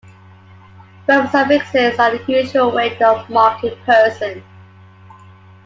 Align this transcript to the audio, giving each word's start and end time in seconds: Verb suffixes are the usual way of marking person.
Verb 1.05 1.29
suffixes 1.29 1.99
are 1.99 2.17
the 2.17 2.23
usual 2.27 2.71
way 2.71 2.97
of 3.01 3.29
marking 3.29 3.75
person. 3.85 4.43